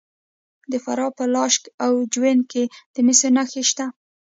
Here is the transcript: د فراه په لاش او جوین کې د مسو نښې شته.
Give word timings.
د 0.71 0.73
فراه 0.83 1.11
په 1.17 1.25
لاش 1.33 1.53
او 1.85 1.93
جوین 2.13 2.39
کې 2.51 2.63
د 2.93 2.95
مسو 3.05 3.29
نښې 3.35 3.63
شته. 3.69 3.85